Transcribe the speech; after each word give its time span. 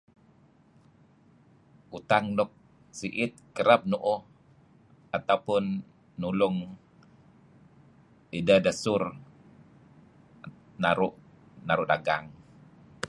Utang 1.97 2.25
nuk 2.37 2.51
si'it 2.97 3.33
kereb 3.55 3.81
nu'uh 3.91 4.21
atau 5.17 5.37
pun 5.45 5.65
nulung 6.21 6.57
ideh 8.39 8.59
desur 8.65 9.01
naru' 10.83 11.15
naru' 11.67 11.87
dagang. 11.91 12.25